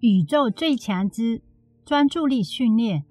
[0.00, 1.42] 宇宙最强之
[1.84, 3.04] 专注力训练，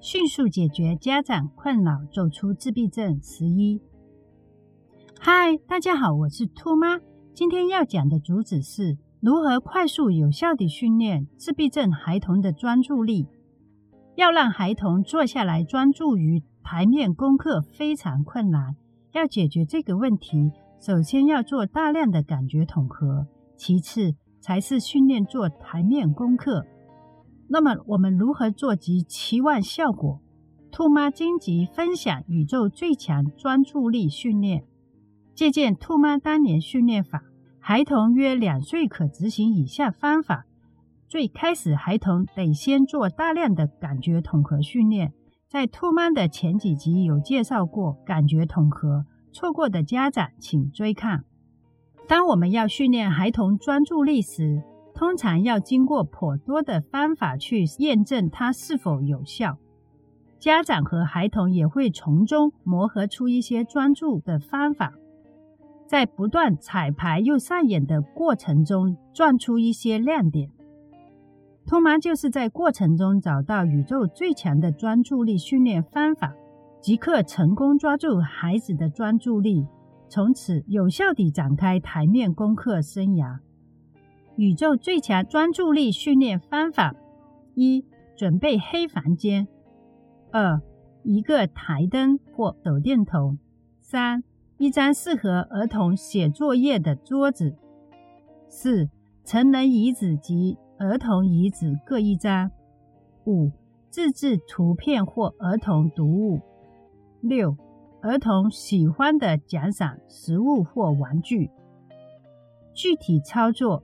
[0.00, 3.18] 迅速解决家长困扰，走出自闭症。
[3.22, 3.80] 十一，
[5.18, 6.98] 嗨，大家好，我是兔妈。
[7.32, 13.26] 今天要讲的主旨是如何快速有效地训练自闭症孩童的专注力。
[14.14, 18.76] 要让孩童坐下来专注于台面功课非常困难。
[19.12, 20.52] 要解决这个问题，
[20.82, 23.26] 首先要做大量的感觉统合，
[23.56, 24.14] 其次。
[24.40, 26.66] 才是训练做台面功课。
[27.48, 30.20] 那么我们如何做及期望效果？
[30.70, 34.64] 兔妈今集分享宇宙最强专注力训练。
[35.34, 37.22] 借鉴兔妈当年训练法，
[37.58, 40.44] 孩童约两岁可执行以下方法。
[41.08, 45.14] 最开始，孩童得先做大量的感觉统合训练。
[45.48, 51.24] 在兔妈的前几集有介绍过感觉统合，错过的家长请追看。
[52.08, 54.62] 当我们要训练孩童专注力时，
[54.94, 59.58] 通常要经过颇多的方法去验证它是否有效。
[60.38, 64.94] 家长和孩童也会从中磨合出一些专注的方法，
[65.86, 70.50] 在不断彩排又上演的过程中，赚出一些亮点。
[71.66, 76.32] 托马就是在过程中找到宇宙最强的专注力训练方法，
[76.80, 79.66] 即刻成功抓住孩子的专注力。
[80.08, 83.38] 从此有效地展开台面功课生涯。
[84.36, 86.94] 宇宙最强专注力训练方法：
[87.54, 87.84] 一、
[88.16, 89.46] 准备黑房间；
[90.30, 90.60] 二、
[91.02, 93.36] 一个台灯或手电筒；
[93.80, 94.22] 三、
[94.56, 97.56] 一张适合儿童写作业的桌子；
[98.48, 98.88] 四、
[99.24, 102.48] 成人椅子及儿童椅子各一张；
[103.26, 103.50] 五、
[103.90, 106.40] 自制图片或儿童读物；
[107.20, 107.56] 六。
[108.00, 111.50] 儿童喜欢的奖赏食物或玩具。
[112.72, 113.82] 具体操作：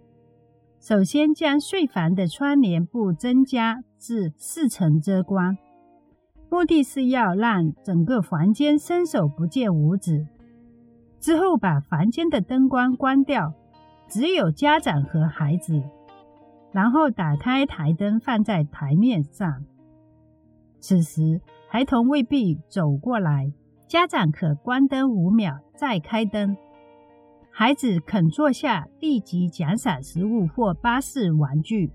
[0.78, 5.56] 首先将睡房的窗帘布增加至四层遮光，
[6.48, 10.26] 目的是要让整个房间伸手不见五指。
[11.18, 13.52] 之后把房间的灯光关掉，
[14.06, 15.82] 只有家长和孩子。
[16.70, 19.64] 然后打开台灯放在台面上。
[20.80, 23.52] 此时孩童未必走过来。
[23.86, 26.56] 家长可关灯五秒再开灯，
[27.50, 31.92] 孩子肯坐下立即奖赏食物或巴士玩具。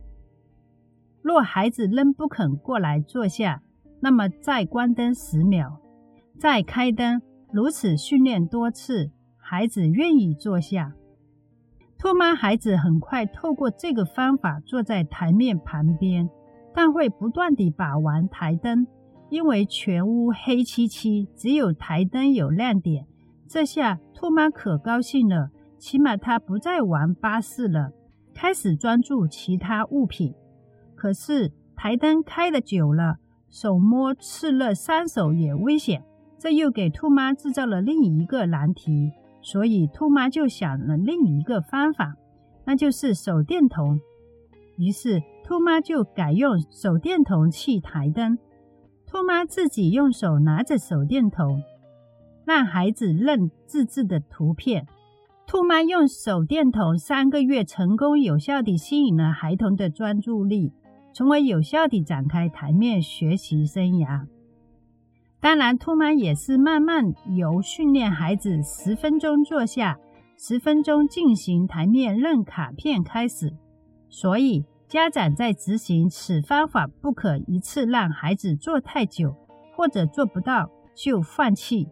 [1.21, 3.61] 若孩子仍不肯过来坐下，
[3.99, 5.79] 那么再关灯十秒，
[6.37, 10.93] 再开灯，如此训练多次，孩子愿意坐下。
[11.97, 16.29] 托妈孩子很快透过这个方法坐在台面旁边，
[16.73, 18.87] 但会不断地把玩台灯。
[19.29, 23.05] 因为全屋黑漆漆，只有台灯有亮点。
[23.47, 27.91] 这下兔妈可高兴了，起码她不再玩巴士了，
[28.33, 30.33] 开始专注其他物品。
[30.95, 33.17] 可是台灯开的久了，
[33.49, 36.03] 手摸炽热伤手也危险，
[36.37, 39.11] 这又给兔妈制造了另一个难题。
[39.41, 42.13] 所以兔妈就想了另一个方法，
[42.65, 43.99] 那就是手电筒。
[44.77, 48.37] 于是兔妈就改用手电筒器台灯。
[49.11, 51.63] 兔妈自己用手拿着手电筒，
[52.45, 54.85] 让孩子认自制的图片。
[55.47, 60.71] 兔妈用手电筒三个月，成功有效地吸引了孩童的专注力，
[61.11, 64.27] 从而有效地展开台面学习生涯。
[65.39, 69.97] 当然，兔妈也是慢慢由训练孩子十分钟坐下，
[70.37, 73.51] 十分钟进行台面认卡片开始，
[74.07, 74.63] 所以。
[74.89, 79.35] 家长在执行此方法，不可一次让孩子做太久，
[79.75, 81.87] 或者做不到就放弃，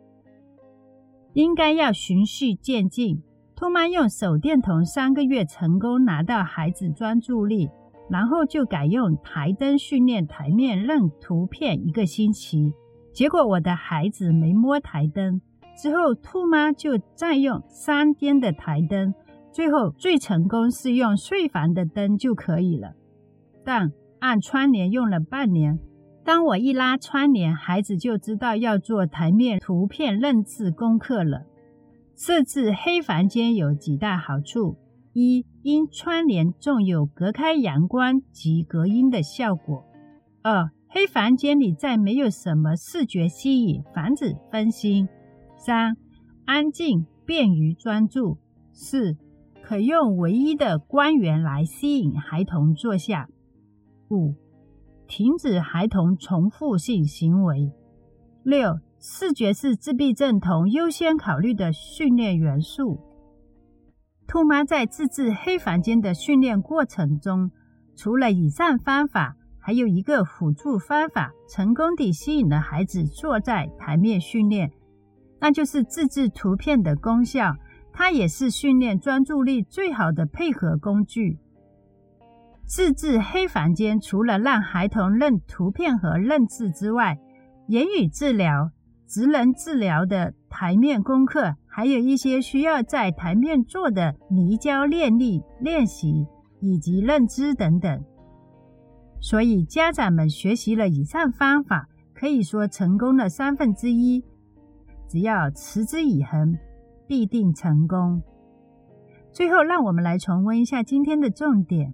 [1.33, 3.21] 应该要循序渐进。
[3.55, 7.69] 兔妈用手电筒三个月成功拿到孩子专注力，
[8.09, 12.73] 然后就改用台灯训练台面认图片一个星期，
[13.13, 15.39] 结果我的孩子没摸台灯。
[15.79, 19.13] 之后兔妈就再用三天的台灯。
[19.57, 22.93] 最后最成功是用睡房的灯就可以了，
[23.65, 25.79] 但按窗帘用了半年。
[26.23, 31.47] 当我一拉窗帘，孩子就知道要做台面图片认字功课了。
[32.15, 34.77] 设置黑房间有几大好处：
[35.13, 39.85] 一，因窗帘重有隔开阳光及隔音的效果；
[40.43, 45.07] 二，黑房间里再没有什么视觉吸引，防止分心；
[45.57, 45.97] 三，
[46.45, 48.37] 安静便于专注；
[48.71, 49.17] 四。
[49.67, 53.27] 可用唯一的光源来吸引孩童坐下。
[54.09, 54.33] 五、
[55.09, 57.73] 停止孩童重复性行为。
[58.43, 63.01] 六、视觉是自闭症童优先考虑的训练元素。
[64.25, 67.51] 兔妈在自制黑房间的训练过程中，
[67.93, 74.71] 除了以上方法，还有一个辅助方法，成功地吸引了孩子坐在台面训练，
[75.41, 77.51] 那就是自制图片的功效。
[77.97, 81.39] 它也是训练专注力最好的配合工具。
[82.63, 87.17] 自制黑房间除了让孩童认图片和认字之外，
[87.67, 88.69] 言语治疗、
[89.07, 96.27] 职能治疗的台面功课，还有一些需要在台面做的泥胶练力练习
[96.59, 98.03] 以及认知等等。
[99.19, 104.23] 所以家长们学习了以上方法，可以说成功了三分之一。
[105.07, 106.55] 只要持之以恒，
[107.07, 108.21] 必定成功。
[109.31, 111.93] 最后，让我们来重温一下今天的重点。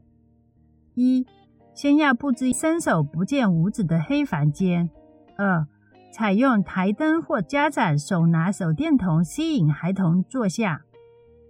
[0.95, 1.25] 一，
[1.73, 4.89] 先要布置伸手不见五指的黑房间。
[5.37, 5.67] 二，
[6.11, 10.81] 采用台灯或家长手拿手电筒吸引孩童坐下。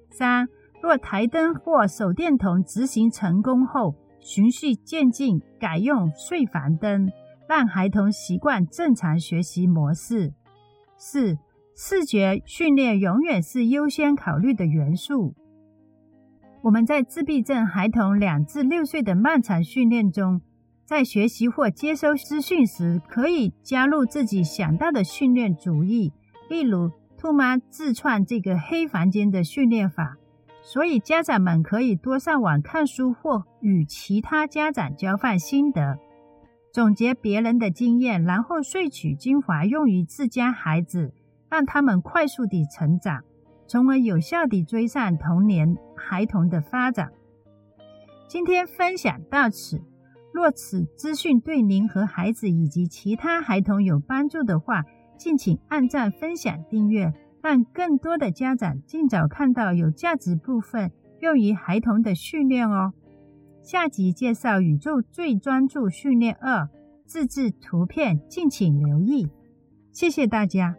[0.10, 0.48] 三，
[0.82, 7.12] 若台灯或手电筒执行成功后，循序渐进改用睡房灯，
[7.48, 10.34] 让孩童习惯正常学习模式。
[10.98, 11.38] 四，
[11.76, 15.34] 视觉训练永远是优先考虑的元素。
[16.62, 20.42] 我们在自闭症孩童两至六岁的漫长训练中，
[20.86, 26.14] 在学习或接收资讯时，可以加入自己想到的训练主意，
[26.50, 30.18] 例如兔妈自创这个黑房间的训练法。
[30.62, 35.98] 所以家长们可以多上网看书，或与其他家长交换心得，
[36.72, 41.14] 总结别人的经验，然后萃取精华用于自家孩子，
[41.54, 43.22] 让他们快速地成长。
[43.68, 47.12] 从而有效地追上童年孩童的发展。
[48.28, 49.80] 今天分享到此。
[50.34, 54.84] 若此资讯对您和孩子以及其他孩童有帮助的话，
[55.16, 57.14] 敬请按赞、分享、订阅，
[57.44, 62.94] 让更多的家长尽早看到有价值部分用于孩童的训练哦。
[63.62, 66.68] 下集介绍宇宙最专注训练二
[67.06, 69.30] 自制图片，敬请留意。
[69.92, 70.76] 谢谢大家。